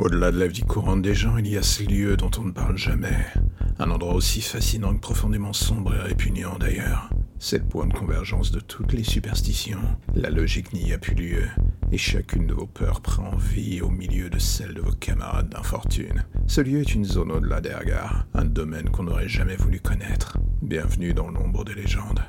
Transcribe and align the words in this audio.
Au-delà 0.00 0.32
de 0.32 0.38
la 0.38 0.46
vie 0.46 0.62
courante 0.62 1.02
des 1.02 1.14
gens, 1.14 1.36
il 1.36 1.46
y 1.46 1.58
a 1.58 1.62
ces 1.62 1.84
lieux 1.84 2.16
dont 2.16 2.30
on 2.38 2.44
ne 2.44 2.52
parle 2.52 2.78
jamais. 2.78 3.18
Un 3.78 3.90
endroit 3.90 4.14
aussi 4.14 4.40
fascinant 4.40 4.94
que 4.94 5.00
profondément 5.00 5.52
sombre 5.52 5.94
et 5.94 6.00
répugnant 6.00 6.56
d'ailleurs. 6.58 7.10
C'est 7.38 7.58
le 7.58 7.64
point 7.64 7.86
de 7.86 7.92
convergence 7.92 8.50
de 8.50 8.60
toutes 8.60 8.94
les 8.94 9.04
superstitions. 9.04 9.82
La 10.14 10.30
logique 10.30 10.72
n'y 10.72 10.94
a 10.94 10.98
plus 10.98 11.14
lieu, 11.14 11.44
et 11.92 11.98
chacune 11.98 12.46
de 12.46 12.54
vos 12.54 12.66
peurs 12.66 13.02
prend 13.02 13.36
vie 13.36 13.82
au 13.82 13.90
milieu 13.90 14.30
de 14.30 14.38
celle 14.38 14.72
de 14.72 14.80
vos 14.80 14.92
camarades 14.92 15.50
d'infortune. 15.50 16.24
Ce 16.46 16.62
lieu 16.62 16.80
est 16.80 16.94
une 16.94 17.04
zone 17.04 17.30
au-delà 17.30 17.60
des 17.60 17.74
regards, 17.74 18.24
un 18.32 18.46
domaine 18.46 18.88
qu'on 18.88 19.02
n'aurait 19.02 19.28
jamais 19.28 19.56
voulu 19.56 19.80
connaître. 19.80 20.38
Bienvenue 20.62 21.12
dans 21.12 21.28
l'ombre 21.28 21.62
des 21.62 21.74
légendes. 21.74 22.22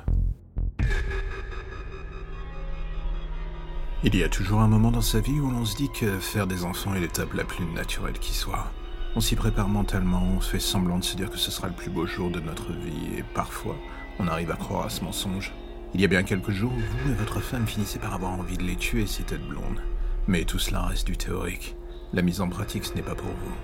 Il 4.04 4.16
y 4.16 4.24
a 4.24 4.28
toujours 4.28 4.62
un 4.62 4.66
moment 4.66 4.90
dans 4.90 5.00
sa 5.00 5.20
vie 5.20 5.38
où 5.38 5.48
l'on 5.48 5.64
se 5.64 5.76
dit 5.76 5.88
que 5.88 6.18
faire 6.18 6.48
des 6.48 6.64
enfants 6.64 6.92
est 6.92 6.98
l'étape 6.98 7.34
la 7.34 7.44
plus 7.44 7.64
naturelle 7.64 8.18
qui 8.18 8.34
soit. 8.34 8.72
On 9.14 9.20
s'y 9.20 9.36
prépare 9.36 9.68
mentalement, 9.68 10.24
on 10.36 10.40
fait 10.40 10.58
semblant 10.58 10.98
de 10.98 11.04
se 11.04 11.14
dire 11.14 11.30
que 11.30 11.38
ce 11.38 11.52
sera 11.52 11.68
le 11.68 11.72
plus 11.72 11.88
beau 11.88 12.04
jour 12.04 12.28
de 12.28 12.40
notre 12.40 12.72
vie, 12.72 13.16
et 13.16 13.22
parfois, 13.22 13.76
on 14.18 14.26
arrive 14.26 14.50
à 14.50 14.56
croire 14.56 14.86
à 14.86 14.90
ce 14.90 15.04
mensonge. 15.04 15.52
Il 15.94 16.00
y 16.00 16.04
a 16.04 16.08
bien 16.08 16.24
quelques 16.24 16.50
jours 16.50 16.72
vous 16.72 17.12
et 17.12 17.14
votre 17.14 17.38
femme 17.38 17.64
finissez 17.64 18.00
par 18.00 18.12
avoir 18.12 18.32
envie 18.32 18.58
de 18.58 18.64
les 18.64 18.74
tuer, 18.74 19.06
ces 19.06 19.22
têtes 19.22 19.46
blondes. 19.46 19.80
Mais 20.26 20.44
tout 20.44 20.58
cela 20.58 20.82
reste 20.82 21.06
du 21.06 21.16
théorique. 21.16 21.76
La 22.12 22.22
mise 22.22 22.40
en 22.40 22.48
pratique, 22.48 22.86
ce 22.86 22.94
n'est 22.94 23.02
pas 23.02 23.14
pour 23.14 23.30
vous. 23.30 23.54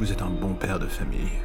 Vous 0.00 0.10
êtes 0.10 0.22
un 0.22 0.30
bon 0.30 0.54
père 0.54 0.80
de 0.80 0.88
famille. 0.88 1.38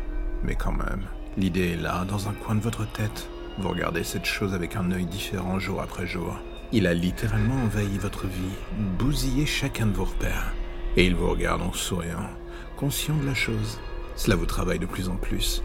Mais 0.44 0.56
quand 0.56 0.72
même, 0.72 1.06
l'idée 1.38 1.74
est 1.74 1.82
là, 1.82 2.04
dans 2.04 2.28
un 2.28 2.34
coin 2.34 2.56
de 2.56 2.62
votre 2.62 2.92
tête. 2.94 3.30
Vous 3.60 3.70
regardez 3.70 4.04
cette 4.04 4.26
chose 4.26 4.56
avec 4.56 4.76
un 4.76 4.90
œil 4.92 5.06
différent 5.06 5.60
jour 5.60 5.84
après 5.84 6.08
jour. 6.08 6.36
Il 6.72 6.86
a 6.86 6.94
littéralement 6.94 7.64
envahi 7.64 7.98
votre 7.98 8.28
vie, 8.28 8.54
bousillé 9.00 9.48
chacun 9.48 9.88
de 9.88 9.96
vos 9.96 10.06
repères. 10.06 10.54
Et 10.98 11.06
il 11.08 11.16
vous 11.16 11.28
regarde 11.28 11.64
en 11.64 11.74
souriant, 11.74 12.30
conscient 12.78 13.16
de 13.16 13.26
la 13.26 13.34
chose. 13.34 13.80
Cela 14.16 14.36
vous 14.36 14.46
travaille 14.46 14.78
de 14.78 14.86
plus 14.86 15.10
en 15.10 15.16
plus. 15.16 15.64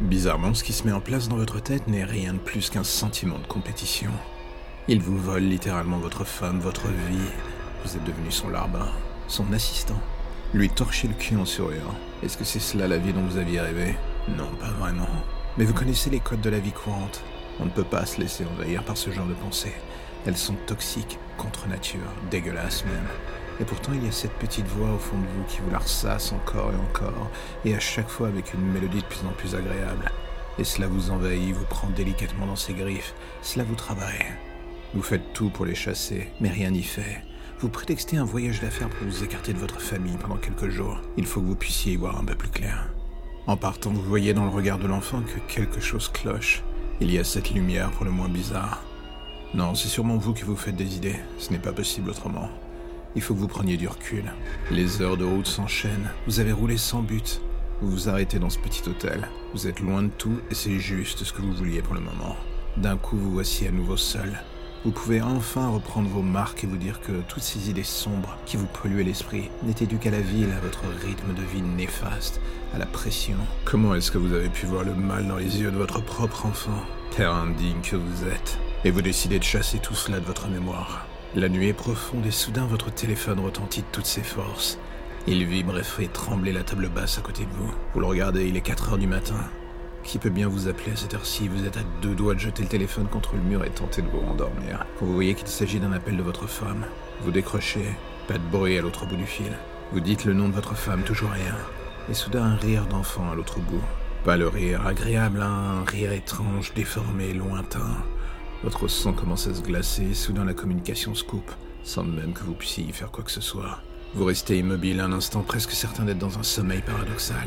Bizarrement, 0.00 0.54
ce 0.54 0.62
qui 0.62 0.72
se 0.72 0.84
met 0.84 0.92
en 0.92 1.00
place 1.00 1.28
dans 1.28 1.38
votre 1.38 1.60
tête 1.60 1.88
n'est 1.88 2.04
rien 2.04 2.34
de 2.34 2.38
plus 2.38 2.70
qu'un 2.70 2.84
sentiment 2.84 3.40
de 3.40 3.46
compétition. 3.48 4.12
Il 4.86 5.00
vous 5.00 5.18
vole 5.18 5.42
littéralement 5.42 5.98
votre 5.98 6.24
femme, 6.24 6.60
votre 6.60 6.86
vie. 6.86 7.32
Vous 7.84 7.96
êtes 7.96 8.04
devenu 8.04 8.30
son 8.30 8.48
larbin, 8.48 8.92
son 9.26 9.52
assistant. 9.52 9.98
Lui 10.52 10.70
torcher 10.70 11.08
le 11.08 11.14
cul 11.14 11.34
en 11.34 11.46
souriant. 11.46 11.94
Est-ce 12.22 12.36
que 12.36 12.44
c'est 12.44 12.60
cela 12.60 12.86
la 12.86 12.98
vie 12.98 13.12
dont 13.12 13.24
vous 13.24 13.38
aviez 13.38 13.60
rêvé? 13.60 13.96
Non, 14.28 14.50
pas 14.60 14.70
vraiment. 14.78 15.08
Mais 15.58 15.64
vous 15.64 15.74
connaissez 15.74 16.10
les 16.10 16.20
codes 16.20 16.42
de 16.42 16.50
la 16.50 16.60
vie 16.60 16.70
courante. 16.70 17.24
On 17.58 17.64
ne 17.64 17.70
peut 17.70 17.82
pas 17.82 18.06
se 18.06 18.20
laisser 18.20 18.44
envahir 18.44 18.84
par 18.84 18.96
ce 18.96 19.10
genre 19.10 19.26
de 19.26 19.34
pensée. 19.34 19.74
Elles 20.26 20.36
sont 20.36 20.56
toxiques, 20.66 21.18
contre 21.36 21.68
nature, 21.68 22.00
dégueulasses 22.30 22.84
même. 22.84 23.08
Et 23.60 23.64
pourtant, 23.64 23.92
il 23.94 24.04
y 24.04 24.08
a 24.08 24.12
cette 24.12 24.32
petite 24.32 24.66
voix 24.66 24.92
au 24.92 24.98
fond 24.98 25.18
de 25.18 25.26
vous 25.26 25.44
qui 25.48 25.58
vous 25.60 25.70
la 25.70 25.78
ressasse 25.78 26.32
encore 26.32 26.72
et 26.72 26.76
encore, 26.76 27.30
et 27.64 27.74
à 27.74 27.80
chaque 27.80 28.08
fois 28.08 28.28
avec 28.28 28.54
une 28.54 28.72
mélodie 28.72 29.02
de 29.02 29.06
plus 29.06 29.24
en 29.26 29.32
plus 29.32 29.54
agréable. 29.54 30.10
Et 30.58 30.64
cela 30.64 30.86
vous 30.86 31.10
envahit, 31.10 31.54
vous 31.54 31.64
prend 31.64 31.88
délicatement 31.90 32.46
dans 32.46 32.56
ses 32.56 32.74
griffes, 32.74 33.14
cela 33.42 33.64
vous 33.64 33.74
travaille. 33.74 34.26
Vous 34.94 35.02
faites 35.02 35.32
tout 35.32 35.50
pour 35.50 35.66
les 35.66 35.74
chasser, 35.74 36.28
mais 36.40 36.50
rien 36.50 36.70
n'y 36.70 36.82
fait. 36.82 37.22
Vous 37.60 37.68
prétextez 37.68 38.16
un 38.16 38.24
voyage 38.24 38.60
d'affaires 38.60 38.90
pour 38.90 39.06
vous 39.06 39.24
écarter 39.24 39.52
de 39.52 39.58
votre 39.58 39.80
famille 39.80 40.16
pendant 40.16 40.36
quelques 40.36 40.68
jours. 40.68 41.00
Il 41.16 41.26
faut 41.26 41.40
que 41.40 41.46
vous 41.46 41.56
puissiez 41.56 41.94
y 41.94 41.96
voir 41.96 42.18
un 42.18 42.24
peu 42.24 42.34
plus 42.34 42.48
clair. 42.48 42.88
En 43.46 43.56
partant, 43.56 43.90
vous 43.90 44.02
voyez 44.02 44.34
dans 44.34 44.44
le 44.44 44.50
regard 44.50 44.78
de 44.78 44.86
l'enfant 44.86 45.22
que 45.22 45.52
quelque 45.52 45.80
chose 45.80 46.08
cloche. 46.08 46.62
Il 47.00 47.12
y 47.12 47.18
a 47.18 47.24
cette 47.24 47.50
lumière 47.50 47.90
pour 47.90 48.04
le 48.04 48.10
moins 48.10 48.28
bizarre. 48.28 48.82
Non, 49.54 49.76
c'est 49.76 49.86
sûrement 49.86 50.16
vous 50.16 50.34
qui 50.34 50.42
vous 50.42 50.56
faites 50.56 50.74
des 50.74 50.96
idées. 50.96 51.20
Ce 51.38 51.52
n'est 51.52 51.60
pas 51.60 51.72
possible 51.72 52.10
autrement. 52.10 52.48
Il 53.14 53.22
faut 53.22 53.34
que 53.34 53.38
vous 53.38 53.46
preniez 53.46 53.76
du 53.76 53.86
recul. 53.86 54.24
Les 54.72 55.00
heures 55.00 55.16
de 55.16 55.24
route 55.24 55.46
s'enchaînent. 55.46 56.10
Vous 56.26 56.40
avez 56.40 56.50
roulé 56.50 56.76
sans 56.76 57.02
but. 57.02 57.40
Vous 57.80 57.88
vous 57.88 58.08
arrêtez 58.08 58.40
dans 58.40 58.50
ce 58.50 58.58
petit 58.58 58.82
hôtel. 58.88 59.28
Vous 59.52 59.68
êtes 59.68 59.78
loin 59.78 60.02
de 60.02 60.08
tout 60.08 60.40
et 60.50 60.56
c'est 60.56 60.80
juste 60.80 61.22
ce 61.22 61.32
que 61.32 61.40
vous 61.40 61.52
vouliez 61.52 61.82
pour 61.82 61.94
le 61.94 62.00
moment. 62.00 62.34
D'un 62.76 62.96
coup, 62.96 63.16
vous 63.16 63.30
voici 63.30 63.68
à 63.68 63.70
nouveau 63.70 63.96
seul. 63.96 64.40
Vous 64.84 64.90
pouvez 64.90 65.22
enfin 65.22 65.68
reprendre 65.68 66.08
vos 66.08 66.22
marques 66.22 66.64
et 66.64 66.66
vous 66.66 66.76
dire 66.76 67.00
que 67.00 67.22
toutes 67.28 67.44
ces 67.44 67.70
idées 67.70 67.84
sombres 67.84 68.36
qui 68.46 68.56
vous 68.56 68.66
polluaient 68.66 69.04
l'esprit 69.04 69.50
n'étaient 69.62 69.86
dues 69.86 69.98
qu'à 69.98 70.10
la 70.10 70.20
ville, 70.20 70.50
à 70.50 70.60
votre 70.60 70.82
rythme 71.06 71.32
de 71.32 71.42
vie 71.42 71.62
néfaste, 71.62 72.40
à 72.74 72.78
la 72.78 72.86
pression. 72.86 73.36
Comment 73.64 73.94
est-ce 73.94 74.10
que 74.10 74.18
vous 74.18 74.34
avez 74.34 74.48
pu 74.48 74.66
voir 74.66 74.82
le 74.82 74.94
mal 74.94 75.28
dans 75.28 75.36
les 75.36 75.60
yeux 75.60 75.70
de 75.70 75.76
votre 75.76 76.02
propre 76.04 76.46
enfant? 76.46 76.82
Terre 77.12 77.32
indigne 77.32 77.80
que 77.82 77.94
vous 77.94 78.24
êtes 78.24 78.58
et 78.84 78.90
vous 78.90 79.02
décidez 79.02 79.38
de 79.38 79.44
chasser 79.44 79.78
tout 79.78 79.94
cela 79.94 80.20
de 80.20 80.26
votre 80.26 80.48
mémoire. 80.48 81.06
La 81.34 81.48
nuit 81.48 81.68
est 81.68 81.72
profonde 81.72 82.26
et 82.26 82.30
soudain 82.30 82.66
votre 82.66 82.92
téléphone 82.92 83.40
retentit 83.40 83.80
de 83.80 83.86
toutes 83.90 84.06
ses 84.06 84.22
forces. 84.22 84.78
Il 85.26 85.44
vibre 85.46 85.78
et 85.78 85.82
fait 85.82 86.06
trembler 86.06 86.52
la 86.52 86.62
table 86.62 86.88
basse 86.88 87.18
à 87.18 87.22
côté 87.22 87.44
de 87.46 87.50
vous. 87.50 87.72
Vous 87.94 88.00
le 88.00 88.06
regardez, 88.06 88.46
il 88.46 88.56
est 88.56 88.60
4 88.60 88.90
heures 88.90 88.98
du 88.98 89.06
matin. 89.06 89.40
Qui 90.02 90.18
peut 90.18 90.28
bien 90.28 90.48
vous 90.48 90.68
appeler 90.68 90.92
à 90.92 90.96
cette 90.96 91.14
heure-ci? 91.14 91.48
Vous 91.48 91.64
êtes 91.64 91.78
à 91.78 91.84
deux 92.02 92.14
doigts 92.14 92.34
de 92.34 92.40
jeter 92.40 92.62
le 92.62 92.68
téléphone 92.68 93.08
contre 93.08 93.36
le 93.36 93.40
mur 93.40 93.64
et 93.64 93.70
tenter 93.70 94.02
de 94.02 94.08
vous 94.08 94.20
rendormir. 94.20 94.84
Vous 95.00 95.14
voyez 95.14 95.34
qu'il 95.34 95.48
s'agit 95.48 95.80
d'un 95.80 95.92
appel 95.92 96.18
de 96.18 96.22
votre 96.22 96.46
femme. 96.46 96.84
Vous 97.22 97.30
décrochez, 97.30 97.86
pas 98.28 98.34
de 98.34 98.50
bruit 98.52 98.76
à 98.76 98.82
l'autre 98.82 99.06
bout 99.06 99.16
du 99.16 99.24
fil. 99.24 99.50
Vous 99.92 100.00
dites 100.00 100.26
le 100.26 100.34
nom 100.34 100.48
de 100.48 100.54
votre 100.54 100.76
femme, 100.76 101.04
toujours 101.04 101.30
rien. 101.30 101.56
Et 102.10 102.14
soudain 102.14 102.44
un 102.44 102.56
rire 102.56 102.84
d'enfant 102.84 103.30
à 103.32 103.34
l'autre 103.34 103.60
bout. 103.60 103.82
Pas 104.24 104.36
le 104.36 104.48
rire 104.48 104.86
agréable, 104.86 105.40
un 105.40 105.84
rire 105.84 106.12
étrange, 106.12 106.74
déformé, 106.74 107.32
lointain. 107.32 108.04
Votre 108.64 108.88
sang 108.88 109.12
commence 109.12 109.46
à 109.46 109.54
se 109.54 109.60
glacer 109.60 110.14
soudain 110.14 110.46
la 110.46 110.54
communication 110.54 111.14
se 111.14 111.22
coupe, 111.22 111.52
sans 111.82 112.02
même 112.02 112.32
que 112.32 112.44
vous 112.44 112.54
puissiez 112.54 112.82
y 112.82 112.92
faire 112.92 113.10
quoi 113.10 113.22
que 113.22 113.30
ce 113.30 113.42
soit. 113.42 113.82
Vous 114.14 114.24
restez 114.24 114.58
immobile 114.58 115.00
un 115.00 115.12
instant, 115.12 115.42
presque 115.42 115.72
certain 115.72 116.04
d'être 116.04 116.18
dans 116.18 116.38
un 116.38 116.42
sommeil 116.42 116.80
paradoxal. 116.80 117.46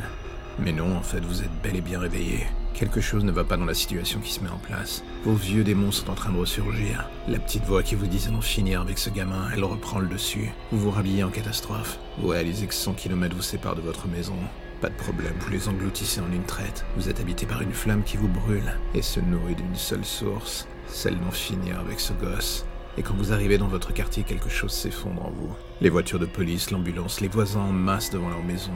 Mais 0.60 0.70
non, 0.70 0.96
en 0.96 1.02
fait, 1.02 1.18
vous 1.18 1.42
êtes 1.42 1.60
bel 1.60 1.74
et 1.74 1.80
bien 1.80 1.98
réveillé. 1.98 2.46
Quelque 2.72 3.00
chose 3.00 3.24
ne 3.24 3.32
va 3.32 3.42
pas 3.42 3.56
dans 3.56 3.64
la 3.64 3.74
situation 3.74 4.20
qui 4.20 4.32
se 4.32 4.44
met 4.44 4.48
en 4.48 4.58
place. 4.58 5.02
Vos 5.24 5.34
vieux 5.34 5.64
démons 5.64 5.90
sont 5.90 6.08
en 6.08 6.14
train 6.14 6.30
de 6.30 6.38
ressurgir. 6.38 7.10
La 7.26 7.40
petite 7.40 7.64
voix 7.64 7.82
qui 7.82 7.96
vous 7.96 8.06
disait 8.06 8.30
d'en 8.30 8.40
finir 8.40 8.80
avec 8.80 8.98
ce 8.98 9.10
gamin, 9.10 9.48
elle 9.52 9.64
reprend 9.64 9.98
le 9.98 10.06
dessus. 10.06 10.52
Vous 10.70 10.78
vous 10.78 10.92
rhabillez 10.92 11.24
en 11.24 11.30
catastrophe. 11.30 11.98
Vous 12.18 12.28
réalisez 12.28 12.68
que 12.68 12.74
100 12.74 12.94
km 12.94 13.34
vous 13.34 13.42
séparent 13.42 13.74
de 13.74 13.80
votre 13.80 14.06
maison. 14.06 14.36
Pas 14.80 14.88
de 14.88 14.94
problème, 14.94 15.34
vous 15.40 15.50
les 15.50 15.68
engloutissez 15.68 16.20
en 16.20 16.30
une 16.30 16.44
traite. 16.44 16.84
Vous 16.96 17.08
êtes 17.08 17.18
habité 17.18 17.44
par 17.44 17.60
une 17.60 17.72
flamme 17.72 18.04
qui 18.04 18.16
vous 18.16 18.28
brûle 18.28 18.76
et 18.94 19.02
se 19.02 19.18
nourrit 19.18 19.56
d'une 19.56 19.74
seule 19.74 20.04
source, 20.04 20.68
celle 20.88 21.18
d'en 21.18 21.30
finir 21.30 21.78
avec 21.80 22.00
ce 22.00 22.12
gosse. 22.12 22.64
Et 22.96 23.02
quand 23.02 23.14
vous 23.14 23.32
arrivez 23.32 23.58
dans 23.58 23.68
votre 23.68 23.92
quartier, 23.92 24.24
quelque 24.24 24.48
chose 24.48 24.72
s'effondre 24.72 25.24
en 25.24 25.30
vous. 25.30 25.54
Les 25.80 25.88
voitures 25.88 26.18
de 26.18 26.26
police, 26.26 26.70
l'ambulance, 26.70 27.20
les 27.20 27.28
voisins 27.28 27.60
en 27.60 27.72
masse 27.72 28.10
devant 28.10 28.28
leur 28.28 28.42
maison. 28.42 28.72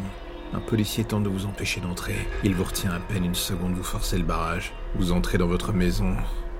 Un 0.54 0.60
policier 0.60 1.04
tente 1.04 1.24
de 1.24 1.28
vous 1.28 1.46
empêcher 1.46 1.80
d'entrer. 1.80 2.14
Il 2.44 2.54
vous 2.54 2.64
retient 2.64 2.92
à 2.92 3.00
peine 3.00 3.24
une 3.24 3.34
seconde, 3.34 3.74
vous 3.74 3.82
forcez 3.82 4.18
le 4.18 4.24
barrage. 4.24 4.72
Vous 4.94 5.12
entrez 5.12 5.38
dans 5.38 5.46
votre 5.46 5.72
maison 5.72 6.14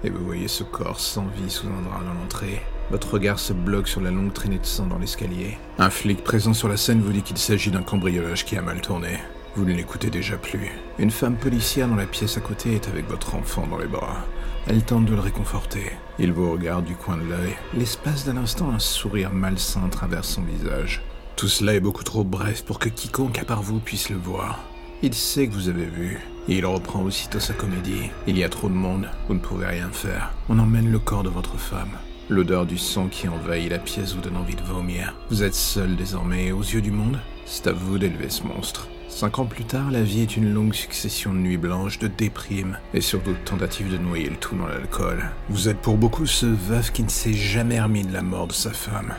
et 0.05 0.11
vous 0.11 0.25
voyez 0.25 0.49
ce 0.49 0.65
corps 0.65 0.99
sans 0.99 1.27
vie 1.27 1.51
sous 1.51 1.67
un 1.69 1.83
drap 1.83 2.03
dans 2.03 2.15
l'entrée. 2.21 2.63
Votre 2.91 3.15
regard 3.15 3.39
se 3.39 3.53
bloque 3.53 3.89
sur 3.89 4.01
la 4.01 4.11
longue 4.11 4.33
traînée 4.33 4.59
de 4.59 4.67
sang 4.67 4.87
dans 4.87 4.99
l'escalier. 4.99 5.57
Un 5.79 5.91
flic 5.91 6.25
présent 6.25 6.55
sur 6.55 6.69
la 6.69 6.77
scène 6.77 7.01
vous 7.01 7.13
dit 7.13 7.23
qu'il 7.23 7.39
s'agit 7.39 7.71
d'un 7.71 7.83
cambriolage 7.83 8.45
qui 8.45 8.57
a 8.57 8.63
mal 8.63 8.81
tourné. 8.81 9.19
Vous 9.55 9.67
ne 9.67 9.75
l'écoutez 9.75 10.09
déjà 10.09 10.39
plus. 10.39 10.71
Une 10.99 11.11
femme 11.11 11.37
policière 11.37 11.87
dans 11.87 11.97
la 11.97 12.07
pièce 12.07 12.39
à 12.39 12.41
côté 12.41 12.75
est 12.75 12.89
avec 12.89 13.07
votre 13.07 13.35
enfant 13.35 13.67
dans 13.67 13.77
les 13.77 13.87
bras. 13.87 14.25
Elle 14.67 14.83
tente 14.83 15.05
de 15.05 15.15
le 15.15 15.21
réconforter. 15.21 15.93
Il 16.19 16.33
vous 16.33 16.51
regarde 16.51 16.87
du 16.87 16.95
coin 16.95 17.19
de 17.19 17.25
l'œil. 17.25 17.55
L'espace 17.77 18.25
d'un 18.25 18.39
instant, 18.39 18.71
un 18.71 18.79
sourire 18.79 19.31
malsain 19.31 19.89
traverse 19.91 20.29
son 20.29 20.43
visage. 20.43 21.03
Tout 21.37 21.49
cela 21.49 21.75
est 21.75 21.81
beaucoup 21.81 22.03
trop 22.03 22.25
bref 22.25 22.65
pour 22.65 22.79
que 22.79 22.89
quiconque 22.89 23.39
à 23.39 23.45
part 23.45 23.63
vous 23.63 23.79
puisse 23.79 24.09
le 24.09 24.17
voir. 24.17 24.61
Il 25.03 25.13
sait 25.13 25.49
que 25.49 25.53
vous 25.53 25.69
avez 25.69 25.87
vu, 25.87 26.21
et 26.49 26.57
il 26.57 26.65
reprend 26.65 27.03
aussitôt 27.03 27.41
sa 27.41 27.53
comédie. 27.53 28.11
Il 28.27 28.39
y 28.39 28.45
a 28.45 28.49
trop 28.49 28.69
de 28.69 28.75
monde, 28.75 29.09
vous 29.29 29.35
ne 29.35 29.41
pouvez 29.41 29.67
rien 29.67 29.91
faire. 29.93 30.33
On 30.49 30.61
emmène 30.61 30.91
le 30.91 30.99
corps 30.99 31.25
de 31.25 31.29
votre 31.29 31.59
femme. 31.59 31.99
L'odeur 32.31 32.65
du 32.65 32.79
sang 32.79 33.09
qui 33.09 33.29
envahit 33.29 33.71
la 33.71 33.81
pièce 33.81 34.15
vous 34.15 34.21
donne 34.23 34.37
envie 34.37 34.55
de 34.55 34.63
vomir. 34.63 35.15
Vous 35.29 35.43
êtes 35.43 35.57
seul 35.57 35.97
désormais, 35.97 36.53
aux 36.53 36.63
yeux 36.63 36.81
du 36.81 36.93
monde, 36.93 37.19
c'est 37.45 37.67
à 37.67 37.73
vous 37.73 37.99
d'élever 37.99 38.31
ce 38.31 38.45
monstre. 38.45 38.89
Cinq 39.15 39.39
ans 39.39 39.45
plus 39.45 39.65
tard, 39.65 39.91
la 39.91 40.03
vie 40.03 40.23
est 40.23 40.39
une 40.39 40.55
longue 40.55 40.73
succession 40.73 41.35
de 41.35 41.39
nuits 41.39 41.59
blanches, 41.59 41.99
de 41.99 42.09
déprimes, 42.09 42.79
et 42.95 43.03
surtout 43.03 43.33
de 43.33 43.45
tentatives 43.45 43.93
de 43.93 43.99
noyer 43.99 44.31
le 44.31 44.37
tout 44.37 44.57
dans 44.57 44.67
l'alcool. 44.67 45.31
Vous 45.51 45.69
êtes 45.69 45.77
pour 45.77 45.99
beaucoup 45.99 46.25
ce 46.25 46.47
veuf 46.47 46.91
qui 46.93 47.03
ne 47.03 47.11
s'est 47.11 47.35
jamais 47.35 47.79
remis 47.79 48.05
de 48.05 48.13
la 48.13 48.23
mort 48.23 48.49
de 48.49 48.55
sa 48.55 48.71
femme, 48.71 49.13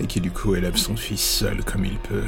et 0.00 0.06
qui 0.06 0.22
du 0.22 0.30
coup 0.30 0.54
élève 0.54 0.76
son 0.76 0.96
fils 0.96 1.20
seul 1.20 1.62
comme 1.64 1.84
il 1.84 1.98
peut. 1.98 2.24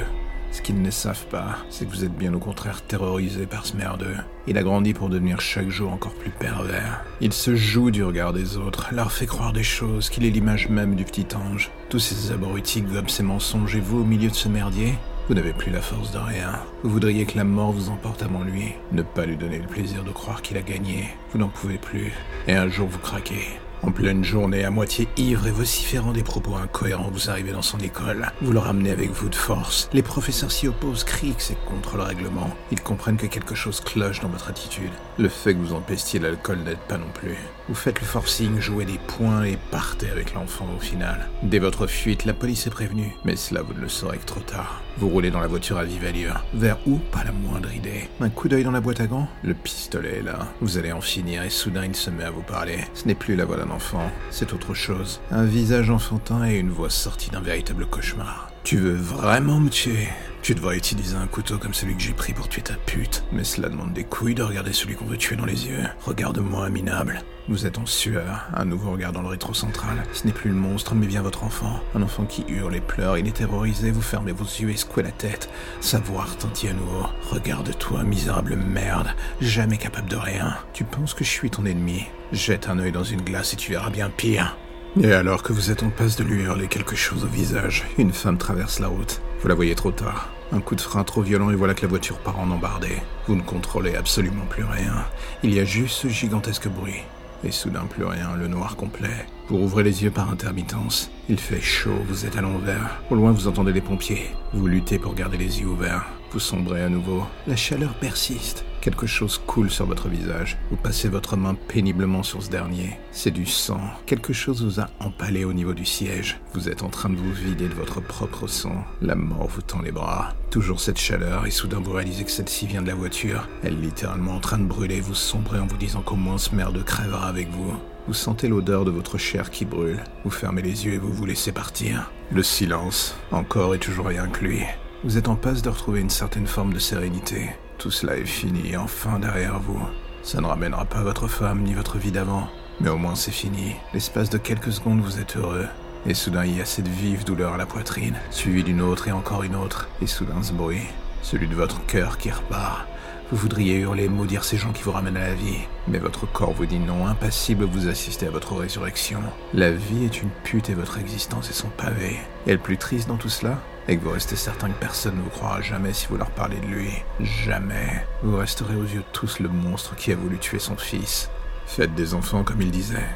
Ce 0.53 0.61
qu'ils 0.61 0.81
ne 0.81 0.91
savent 0.91 1.27
pas, 1.27 1.57
c'est 1.71 1.87
que 1.87 1.91
vous 1.91 2.05
êtes 2.05 2.15
bien 2.15 2.35
au 2.35 2.39
contraire 2.39 2.83
terrorisé 2.83 3.47
par 3.47 3.65
ce 3.65 3.77
merdeux. 3.77 4.17
Il 4.47 4.59
a 4.59 4.63
grandi 4.63 4.93
pour 4.93 5.09
devenir 5.09 5.41
chaque 5.41 5.71
jour 5.71 5.91
encore 5.91 6.15
plus 6.15 6.31
pervers. 6.31 7.05
Il 7.23 7.33
se 7.33 7.57
joue 7.57 7.91
du 7.91 8.05
regard 8.05 8.35
des 8.35 8.59
autres, 8.59 8.89
leur 8.93 9.13
fait 9.13 9.27
croire 9.27 9.55
des 9.55 9.65
choses, 9.65 10.11
qu'il 10.11 10.27
est 10.27 10.31
l'image 10.31 10.69
même 10.69 10.95
du 10.95 11.05
petit 11.05 11.27
ange. 11.35 11.71
Tous 11.89 11.99
ces 12.01 12.33
abrutis 12.33 12.83
gobent 12.83 13.09
ces 13.09 13.23
mensonges 13.23 13.77
et 13.77 13.81
vous, 13.81 14.03
au 14.03 14.05
milieu 14.05 14.29
de 14.29 14.35
ce 14.35 14.49
merdier, 14.49 14.95
vous 15.29 15.35
n'avez 15.35 15.53
plus 15.53 15.71
la 15.71 15.83
force 15.83 16.11
de 16.11 16.19
rien. 16.19 16.53
Vous 16.83 16.91
voudriez 16.91 17.27
que 17.27 17.37
la 17.37 17.45
mort 17.45 17.73
vous 17.73 17.91
emporte 17.91 18.23
avant 18.23 18.43
lui, 18.43 18.73
ne 18.93 19.03
pas 19.03 19.27
lui 19.27 19.37
donner 19.37 19.59
le 19.59 19.67
plaisir 19.67 20.03
de 20.03 20.11
croire 20.11 20.41
qu'il 20.41 20.57
a 20.57 20.63
gagné. 20.63 21.05
Vous 21.31 21.39
n'en 21.39 21.49
pouvez 21.49 21.77
plus. 21.77 22.13
Et 22.47 22.55
un 22.55 22.69
jour 22.69 22.89
vous 22.89 22.99
craquez. 22.99 23.59
En 23.83 23.93
pleine 23.93 24.25
journée, 24.25 24.65
à 24.65 24.71
moitié 24.71 25.09
ivre 25.17 25.47
et 25.47 25.53
vociférant 25.53 26.13
des 26.13 26.25
propos 26.25 26.57
incohérents, 26.57 27.11
vous 27.13 27.31
arrivez 27.31 27.53
dans 27.53 27.63
son 27.63 27.79
école. 27.79 28.33
Vous 28.43 28.53
le 28.53 28.59
ramenez 28.59 28.91
avec 28.91 29.11
vous 29.11 29.29
de 29.29 29.35
force. 29.35 29.89
Les 29.93 30.03
professeurs 30.03 30.51
s'y 30.51 30.67
opposent, 30.67 31.05
crient 31.05 31.35
que 31.35 31.43
c'est 31.43 31.65
contre 31.65 31.97
le 31.97 32.03
règlement. 32.03 32.51
Ils 32.73 32.81
comprennent 32.81 33.17
que 33.17 33.27
quelque 33.27 33.55
chose 33.55 33.81
cloche 33.81 34.21
dans 34.21 34.29
votre 34.29 34.49
attitude. 34.49 34.91
Le 35.19 35.29
fait 35.29 35.55
que 35.55 35.61
vous 35.61 35.75
empestiez 35.75 36.19
l'alcool 36.19 36.59
n'aide 36.59 36.79
pas 36.89 36.99
non 36.99 37.11
plus. 37.15 37.37
Vous 37.69 37.75
faites 37.75 38.01
le 38.01 38.07
forcing, 38.07 38.59
jouez 38.59 38.85
des 38.85 38.99
points 39.07 39.45
et 39.45 39.59
partez 39.71 40.11
avec 40.11 40.35
l'enfant 40.35 40.67
au 40.77 40.81
final. 40.81 41.29
Dès 41.43 41.59
votre 41.59 41.87
fuite, 41.87 42.25
la 42.25 42.33
police 42.35 42.67
est 42.67 42.71
prévenue, 42.71 43.15
mais 43.25 43.37
cela 43.37 43.63
vous 43.63 43.75
ne 43.75 43.81
le 43.81 43.89
saurez 43.89 44.19
que 44.19 44.27
trop 44.27 44.41
tard. 44.41 44.83
Vous 44.97 45.09
roulez 45.09 45.31
dans 45.31 45.41
la 45.41 45.47
voiture 45.47 45.79
à 45.79 45.85
vive 45.85 46.05
allure. 46.05 46.45
Vers 46.55 46.79
où 46.87 46.99
Pas 47.13 47.23
la 47.25 47.31
moindre 47.31 47.73
idée. 47.73 48.09
Un 48.21 48.31
coup 48.31 48.49
d'œil 48.49 48.65
dans 48.65 48.73
la 48.73 48.81
boîte 48.81 49.01
à 49.01 49.07
gants? 49.07 49.29
Le 49.45 49.55
pistolet 49.55 50.19
est 50.19 50.23
là. 50.23 50.41
Vous 50.61 50.79
allez 50.79 50.91
en 50.91 51.01
finir 51.01 51.45
et 51.45 51.51
soudain 51.51 51.85
il 51.85 51.95
se 51.95 52.11
met 52.11 52.25
à 52.25 52.31
vous 52.31 52.43
parler. 52.43 52.79
Ce 52.95 53.07
n'est 53.07 53.15
plus 53.15 53.37
la 53.37 53.45
voix 53.45 53.57
enfant, 53.71 54.11
c'est 54.31 54.53
autre 54.53 54.75
chose. 54.75 55.21
Un 55.31 55.45
visage 55.45 55.91
enfantin 55.91 56.47
et 56.47 56.57
une 56.59 56.71
voix 56.71 56.91
sortie 56.91 57.31
d'un 57.31 57.41
véritable 57.41 57.87
cauchemar. 57.87 58.51
Tu 58.65 58.79
veux 58.79 58.95
vraiment 58.95 59.61
me 59.61 59.71
tuer? 59.71 60.09
Tu 60.43 60.55
devrais 60.55 60.77
utiliser 60.77 61.17
un 61.17 61.27
couteau 61.27 61.59
comme 61.59 61.75
celui 61.75 61.95
que 61.95 62.03
j'ai 62.03 62.13
pris 62.13 62.33
pour 62.33 62.49
tuer 62.49 62.63
ta 62.63 62.75
pute. 62.75 63.25
Mais 63.33 63.45
cela 63.45 63.69
demande 63.69 63.93
des 63.93 64.05
couilles 64.05 64.35
de 64.35 64.43
regarder 64.43 64.73
celui 64.73 64.95
qu'on 64.95 65.05
veut 65.05 65.17
tuer 65.17 65.37
dans 65.37 65.45
les 65.45 65.67
yeux. 65.67 65.85
Regarde-moi, 66.05 66.71
minable. 66.71 67.23
Vous 67.49 67.67
êtes 67.67 67.79
en 67.79 67.87
sueur, 67.87 68.47
un 68.55 68.67
nouveau 68.67 68.93
regard 68.93 69.13
dans 69.13 69.23
le 69.23 69.29
rétro 69.29 69.55
central. 69.55 70.03
Ce 70.13 70.27
n'est 70.27 70.33
plus 70.33 70.51
le 70.51 70.57
monstre, 70.57 70.95
mais 70.95 71.07
bien 71.07 71.23
votre 71.23 71.45
enfant. 71.45 71.81
Un 71.95 72.03
enfant 72.03 72.25
qui 72.25 72.45
hurle 72.49 72.77
et 72.77 72.81
pleure, 72.81 73.17
il 73.17 73.27
est 73.27 73.37
terrorisé, 73.37 73.91
vous 73.91 74.03
fermez 74.03 74.33
vos 74.33 74.45
yeux 74.45 74.71
et 74.71 74.77
secouez 74.77 75.03
la 75.03 75.11
tête. 75.11 75.49
Savoir 75.81 76.31
retentit 76.31 76.69
à 76.69 76.75
nouveau. 76.75 77.07
Regarde-toi, 77.31 78.05
misérable 78.05 78.57
merde, 78.57 79.09
jamais 79.41 79.79
capable 79.79 80.11
de 80.11 80.17
rien. 80.17 80.57
Tu 80.75 80.85
penses 80.85 81.15
que 81.15 81.25
je 81.25 81.31
suis 81.31 81.51
ton 81.51 81.65
ennemi 81.65 82.05
Jette 82.33 82.69
un 82.69 82.79
œil 82.79 82.93
dans 82.93 83.05
une 83.05 83.23
glace 83.23 83.55
et 83.55 83.57
tu 83.57 83.73
verras 83.73 83.91
bien 83.91 84.11
pire. 84.11 84.57
Et 85.01 85.13
alors 85.13 85.45
que 85.45 85.53
vous 85.53 85.71
êtes 85.71 85.85
en 85.85 85.91
passe 85.91 86.17
de 86.17 86.25
lui 86.25 86.43
hurler 86.43 86.67
quelque 86.67 86.97
chose 86.97 87.23
au 87.23 87.29
visage, 87.29 87.85
une 87.99 88.13
femme 88.13 88.37
traverse 88.37 88.81
la 88.81 88.89
route. 88.89 89.21
Vous 89.41 89.47
la 89.47 89.55
voyez 89.55 89.77
trop 89.77 89.93
tard. 89.93 90.29
Un 90.51 90.61
coup 90.61 90.75
de 90.75 90.81
frein 90.81 91.05
trop 91.05 91.23
violent 91.23 91.51
et 91.51 91.55
voilà 91.55 91.75
que 91.75 91.83
la 91.83 91.89
voiture 91.89 92.19
part 92.19 92.41
en 92.41 92.51
embardée. 92.51 93.01
Vous 93.29 93.37
ne 93.37 93.43
contrôlez 93.43 93.95
absolument 93.95 94.47
plus 94.47 94.65
rien. 94.65 95.05
Il 95.45 95.55
y 95.55 95.61
a 95.61 95.65
juste 95.65 95.95
ce 95.95 96.09
gigantesque 96.09 96.67
bruit. 96.67 97.03
Et 97.45 97.53
soudain 97.53 97.87
plus 97.89 98.05
rien, 98.05 98.35
le 98.37 98.49
noir 98.49 98.75
complet. 98.75 99.27
Vous 99.49 99.59
ouvrez 99.59 99.85
les 99.85 100.03
yeux 100.03 100.11
par 100.11 100.33
intermittence. 100.33 101.13
Il 101.29 101.39
fait 101.39 101.61
chaud, 101.61 102.03
vous 102.09 102.27
êtes 102.27 102.37
à 102.37 102.41
l'envers. 102.41 103.01
Au 103.11 103.15
loin, 103.15 103.31
vous 103.31 103.47
entendez 103.47 103.73
les 103.73 103.81
pompiers. 103.81 104.31
Vous 104.53 104.67
luttez 104.67 104.99
pour 104.99 105.15
garder 105.15 105.37
les 105.37 105.61
yeux 105.61 105.69
ouverts. 105.69 106.07
Vous 106.33 106.41
sombrez 106.41 106.83
à 106.83 106.89
nouveau. 106.89 107.23
La 107.47 107.55
chaleur 107.55 107.95
persiste. 107.95 108.65
Quelque 108.81 109.07
chose 109.07 109.41
coule 109.45 109.71
sur 109.71 109.87
votre 109.87 110.09
visage. 110.09 110.57
Vous 110.71 110.77
passez 110.77 111.09
votre 111.09 111.37
main 111.37 111.55
péniblement 111.55 112.23
sur 112.23 112.43
ce 112.43 112.49
dernier. 112.49 112.99
C'est 113.11 113.33
du 113.33 113.45
sang. 113.45 113.81
Quelque 114.07 114.33
chose 114.33 114.65
vous 114.65 114.81
a 114.81 114.89
empalé 115.01 115.45
au 115.45 115.53
niveau 115.53 115.75
du 115.75 115.85
siège. 115.85 116.39
Vous 116.55 116.69
êtes 116.69 116.83
en 116.83 116.89
train 116.89 117.11
de 117.11 117.17
vous 117.17 117.33
vider 117.33 117.69
de 117.69 117.75
votre 117.75 118.01
propre 118.01 118.47
sang. 118.47 118.85
La 119.03 119.17
mort 119.17 119.49
vous 119.49 119.63
tend 119.63 119.83
les 119.83 119.91
bras. 119.91 120.35
Toujours 120.51 120.81
cette 120.81 120.99
chaleur 120.99 121.47
et 121.47 121.51
soudain 121.51 121.81
vous 121.83 121.93
réalisez 121.93 122.25
que 122.25 122.31
celle-ci 122.31 122.67
vient 122.67 122.83
de 122.83 122.87
la 122.87 122.95
voiture. 122.95 123.49
Elle 123.65 123.75
est 123.75 123.83
littéralement 123.83 124.37
en 124.37 124.41
train 124.41 124.59
de 124.59 124.65
brûler. 124.65 125.01
Vous 125.01 125.15
sombrez 125.15 125.59
en 125.59 125.67
vous 125.67 125.77
disant 125.77 126.03
qu'au 126.03 126.17
moins 126.17 126.39
ce 126.39 126.55
merde 126.55 126.83
crèvera 126.85 127.27
avec 127.27 127.51
vous. 127.51 127.75
Vous 128.07 128.15
sentez 128.15 128.49
l'odeur 128.49 128.85
de 128.85 128.91
votre 128.91 129.19
chair 129.19 129.51
qui 129.51 129.65
brûle. 129.65 130.03
Vous 130.25 130.31
fermez 130.31 130.63
les 130.63 130.87
yeux 130.87 130.95
et 130.95 130.99
vous 130.99 131.13
vous 131.13 131.27
laissez 131.27 131.53
partir. 131.53 132.11
Le 132.31 132.43
silence, 132.43 133.17
encore 133.33 133.75
et 133.75 133.79
toujours 133.79 134.07
rien 134.07 134.29
que 134.29 134.45
lui. 134.45 134.63
Vous 135.05 135.19
êtes 135.19 135.29
en 135.29 135.37
passe 135.37 135.63
de 135.63 135.69
retrouver 135.69 136.01
une 136.01 136.11
certaine 136.11 136.47
forme 136.47 136.73
de 136.73 136.79
sérénité. 136.79 137.51
Tout 137.79 137.93
cela 137.93 138.17
est 138.17 138.27
fini, 138.27 138.77
enfin 138.77 139.21
derrière 139.21 139.61
vous. 139.61 139.81
Ça 140.25 140.41
ne 140.41 140.47
ramènera 140.47 140.85
pas 140.85 141.03
votre 141.03 141.29
femme 141.29 141.63
ni 141.63 141.75
votre 141.75 141.97
vie 141.97 142.11
d'avant, 142.11 142.49
mais 142.81 142.89
au 142.89 142.97
moins 142.97 143.15
c'est 143.15 143.31
fini. 143.31 143.77
L'espace 143.95 144.31
de 144.31 144.39
quelques 144.39 144.73
secondes, 144.73 145.01
vous 145.01 145.21
êtes 145.21 145.37
heureux. 145.37 145.67
Et 146.05 146.15
soudain, 146.15 146.45
il 146.45 146.57
y 146.57 146.61
a 146.61 146.65
cette 146.65 146.89
vive 146.89 147.25
douleur 147.25 147.55
à 147.55 147.57
la 147.57 147.67
poitrine, 147.67 148.17
suivie 148.33 148.65
d'une 148.65 148.81
autre 148.81 149.07
et 149.07 149.13
encore 149.13 149.45
une 149.45 149.55
autre. 149.55 149.89
Et 150.03 150.09
soudain, 150.09 150.43
ce 150.43 150.53
bruit, 150.53 150.89
celui 151.23 151.47
de 151.47 151.55
votre 151.55 151.85
cœur 151.87 152.19
qui 152.19 152.33
repart. 152.33 152.85
Vous 153.31 153.37
voudriez 153.37 153.77
hurler, 153.77 154.09
maudire 154.09 154.43
ces 154.43 154.57
gens 154.57 154.73
qui 154.73 154.83
vous 154.83 154.93
ramènent 154.93 155.19
à 155.19 155.29
la 155.29 155.35
vie. 155.35 155.59
Mais 155.87 155.99
votre 155.99 156.25
corps 156.25 156.55
vous 156.55 156.65
dit 156.65 156.79
non, 156.79 157.07
impassible, 157.07 157.67
vous 157.67 157.87
assistez 157.87 158.27
à 158.27 158.31
votre 158.31 158.55
résurrection. 158.55 159.21
La 159.53 159.71
vie 159.71 160.05
est 160.07 160.23
une 160.23 160.31
pute 160.45 160.71
et 160.71 160.75
votre 160.75 160.99
existence 160.99 161.51
est 161.51 161.55
son 161.55 161.69
pavé. 161.69 162.17
Et 162.47 162.53
le 162.53 162.59
plus 162.59 162.79
triste 162.79 163.07
dans 163.07 163.19
tout 163.19 163.29
cela, 163.29 163.59
et 163.87 163.99
que 163.99 164.03
vous 164.03 164.13
restez 164.13 164.35
certain 164.35 164.71
que 164.71 164.81
personne 164.81 165.17
ne 165.17 165.23
vous 165.23 165.29
croira 165.29 165.61
jamais 165.61 165.93
si 165.93 166.07
vous 166.07 166.17
leur 166.17 166.31
parlez 166.31 166.59
de 166.59 166.67
lui. 166.67 166.91
Jamais. 167.21 168.07
Vous 168.23 168.39
resterez 168.39 168.77
aux 168.77 168.85
yeux 168.85 169.01
de 169.01 169.13
tous 169.13 169.41
le 169.41 169.51
monstre 169.51 169.95
qui 169.95 170.11
a 170.11 170.17
voulu 170.17 170.39
tuer 170.39 170.59
son 170.59 170.79
fils. 170.79 171.29
Faites 171.67 171.95
des 171.95 172.15
enfants 172.15 172.45
comme 172.45 172.63
il 172.63 172.71
disait. 172.71 173.09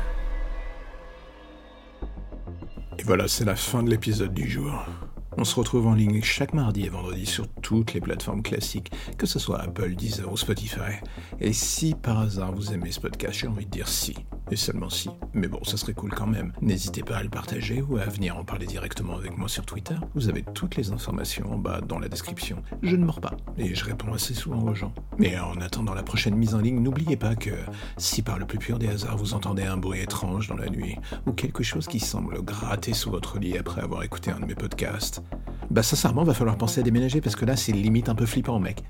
Et 2.98 3.02
voilà, 3.04 3.28
c'est 3.28 3.46
la 3.46 3.56
fin 3.56 3.82
de 3.82 3.88
l'épisode 3.88 4.34
du 4.34 4.46
jour. 4.46 4.84
On 5.38 5.44
se 5.44 5.54
retrouve 5.56 5.86
en 5.86 5.94
ligne 5.94 6.22
chaque 6.22 6.52
mardi 6.52 6.84
et 6.84 6.88
vendredi 6.88 7.24
sur 7.26 7.48
toutes 7.48 7.94
les 7.94 8.00
plateformes 8.00 8.42
classiques, 8.42 8.92
que 9.16 9.26
ce 9.26 9.38
soit 9.38 9.60
Apple, 9.60 9.94
Deezer 9.94 10.30
ou 10.30 10.36
Spotify. 10.36 11.00
Et 11.40 11.52
si 11.52 11.94
par 11.94 12.18
hasard 12.20 12.52
vous 12.52 12.72
aimez 12.72 12.92
ce 12.92 13.00
podcast, 13.00 13.34
j'ai 13.34 13.46
envie 13.46 13.64
de 13.64 13.70
dire 13.70 13.88
si, 13.88 14.14
et 14.52 14.56
seulement 14.56 14.90
si, 14.90 15.08
mais 15.32 15.48
bon, 15.48 15.64
ça 15.64 15.78
serait 15.78 15.94
cool 15.94 16.10
quand 16.10 16.26
même. 16.26 16.52
N'hésitez 16.60 17.02
pas 17.02 17.16
à 17.16 17.22
le 17.22 17.30
partager 17.30 17.80
ou 17.80 17.96
à 17.96 18.04
venir 18.04 18.36
en 18.36 18.44
parler 18.44 18.66
directement 18.66 19.16
avec 19.16 19.36
moi 19.38 19.48
sur 19.48 19.64
Twitter. 19.64 19.94
Vous 20.14 20.28
avez 20.28 20.42
toutes 20.42 20.76
les 20.76 20.92
informations 20.92 21.50
en 21.50 21.56
bas 21.56 21.80
dans 21.80 21.98
la 21.98 22.08
description. 22.08 22.62
Je 22.82 22.96
ne 22.96 23.04
mords 23.04 23.22
pas, 23.22 23.34
et 23.56 23.74
je 23.74 23.84
réponds 23.84 24.12
assez 24.12 24.34
souvent 24.34 24.62
aux 24.62 24.74
gens. 24.74 24.92
Mais 25.18 25.38
en 25.38 25.58
attendant 25.62 25.94
la 25.94 26.02
prochaine 26.02 26.34
mise 26.34 26.54
en 26.54 26.58
ligne, 26.58 26.80
n'oubliez 26.80 27.16
pas 27.16 27.34
que 27.34 27.50
si 27.96 28.20
par 28.20 28.38
le 28.38 28.44
plus 28.44 28.58
pur 28.58 28.78
des 28.78 28.88
hasards 28.88 29.16
vous 29.16 29.32
entendez 29.32 29.62
un 29.62 29.78
bruit 29.78 30.00
étrange 30.00 30.48
dans 30.48 30.56
la 30.56 30.68
nuit, 30.68 30.96
ou 31.26 31.32
quelque 31.32 31.62
chose 31.62 31.86
qui 31.86 31.98
semble 31.98 32.42
gratter 32.42 32.92
sous 32.92 33.10
votre 33.10 33.38
lit 33.38 33.56
après 33.56 33.80
avoir 33.80 34.02
écouté 34.02 34.30
un 34.30 34.40
de 34.40 34.44
mes 34.44 34.54
podcasts, 34.54 35.22
bah 35.70 35.82
sincèrement, 35.82 36.24
va 36.24 36.34
falloir 36.34 36.58
penser 36.58 36.80
à 36.80 36.82
déménager 36.82 37.22
parce 37.22 37.36
que 37.36 37.46
là, 37.46 37.56
c'est 37.56 37.72
limite 37.72 38.10
un 38.10 38.14
peu 38.14 38.26
flippant, 38.26 38.58
mec. 38.58 38.84